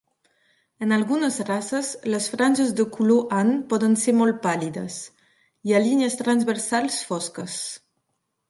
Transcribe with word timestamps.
En 0.85 0.93
algunes 0.95 1.35
races, 1.49 1.91
les 2.13 2.29
franges 2.35 2.73
de 2.79 2.85
color 2.95 3.37
ant 3.41 3.53
poden 3.75 3.95
ser 4.05 4.15
molt 4.23 4.41
pàl·lides. 4.49 4.99
Hi 5.69 5.77
ha 5.77 5.83
línies 5.89 6.19
transversals 6.23 7.01
fosques. 7.13 7.61